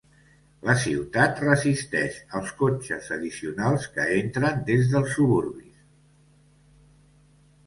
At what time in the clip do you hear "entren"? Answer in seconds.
4.15-4.65